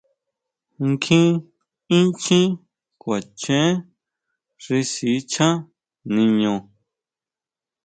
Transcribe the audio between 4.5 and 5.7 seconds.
xi sichán